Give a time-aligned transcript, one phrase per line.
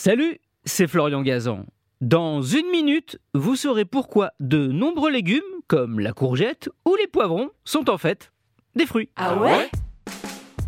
[0.00, 1.66] Salut, c'est Florian Gazan.
[2.00, 7.50] Dans une minute, vous saurez pourquoi de nombreux légumes, comme la courgette ou les poivrons,
[7.64, 8.30] sont en fait
[8.76, 9.08] des fruits.
[9.16, 9.68] Ah ouais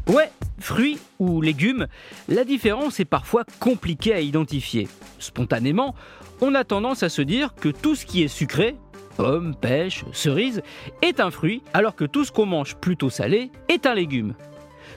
[0.08, 1.86] Ouais, fruits ou légumes,
[2.26, 4.88] la différence est parfois compliquée à identifier.
[5.20, 5.94] Spontanément,
[6.40, 8.74] on a tendance à se dire que tout ce qui est sucré,
[9.16, 10.60] pommes, pêche, cerises,
[11.02, 14.34] est un fruit, alors que tout ce qu'on mange plutôt salé est un légume.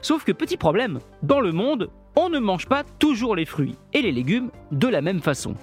[0.02, 4.02] Sauf que petit problème, dans le monde, on ne mange pas toujours les fruits et
[4.02, 5.56] les légumes de la même façon.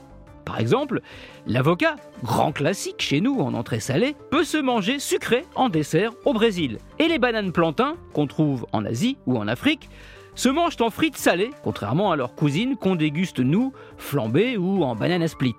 [0.44, 1.00] Par exemple,
[1.46, 6.32] l'avocat, grand classique chez nous en entrée salée, peut se manger sucré en dessert au
[6.32, 6.78] Brésil.
[6.98, 9.88] Et les bananes plantains, qu'on trouve en Asie ou en Afrique,
[10.34, 14.96] se mangent en frites salées, contrairement à leurs cousines qu'on déguste nous, flambées ou en
[14.96, 15.56] banane à split.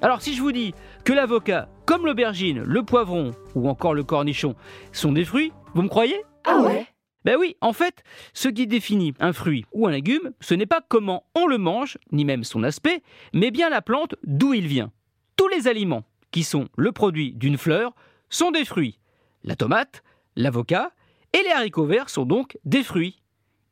[0.00, 4.54] Alors si je vous dis que l'avocat, comme l'aubergine, le poivron ou encore le cornichon
[4.92, 6.22] sont des fruits, vous me croyez?
[6.46, 6.86] Ah ouais
[7.28, 10.80] ben oui, en fait, ce qui définit un fruit ou un légume, ce n'est pas
[10.88, 13.02] comment on le mange, ni même son aspect,
[13.34, 14.92] mais bien la plante d'où il vient.
[15.36, 17.94] Tous les aliments qui sont le produit d'une fleur
[18.30, 18.98] sont des fruits.
[19.44, 20.02] La tomate,
[20.36, 20.92] l'avocat
[21.34, 23.20] et les haricots verts sont donc des fruits.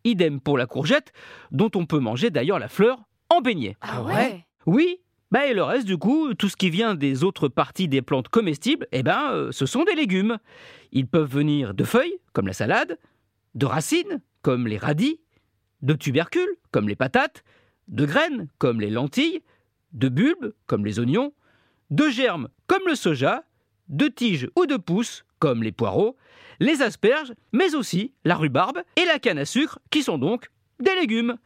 [0.05, 1.15] Idem pour la courgette,
[1.51, 2.99] dont on peut manger d'ailleurs la fleur
[3.31, 3.79] en beignet.
[3.81, 4.45] Ah ouais?
[4.67, 5.01] Oui,
[5.31, 8.29] bah et le reste du coup, tout ce qui vient des autres parties des plantes
[8.29, 10.37] comestibles, eh ben, euh, ce sont des légumes.
[10.93, 12.99] Ils peuvent venir de feuilles, comme la salade,
[13.57, 15.19] de racines, comme les radis,
[15.83, 17.43] de tubercules, comme les patates,
[17.89, 19.43] de graines, comme les lentilles,
[19.93, 21.33] de bulbes, comme les oignons,
[21.91, 23.45] de germes, comme le soja,
[23.89, 26.17] de tiges ou de pousses, comme les poireaux,
[26.61, 30.95] les asperges, mais aussi la rhubarbe et la canne à sucre, qui sont donc des
[30.95, 31.37] légumes.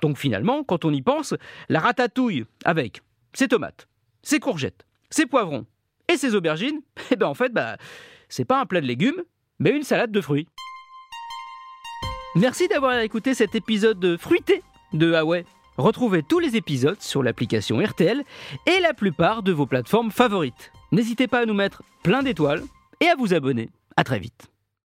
[0.00, 1.34] Donc finalement, quand on y pense,
[1.68, 3.88] la ratatouille avec ses tomates,
[4.22, 5.66] ses courgettes, ses poivrons
[6.08, 7.76] et ses aubergines, eh ben en fait, bah,
[8.28, 9.22] c'est pas un plat de légumes,
[9.60, 10.48] mais une salade de fruits.
[12.38, 15.44] Merci d'avoir écouté cet épisode fruité de Huawei.
[15.76, 18.22] Retrouvez tous les épisodes sur l'application RTL
[18.66, 20.70] et la plupart de vos plateformes favorites.
[20.92, 22.62] N'hésitez pas à nous mettre plein d'étoiles
[23.00, 23.70] et à vous abonner.
[23.96, 24.48] À très vite.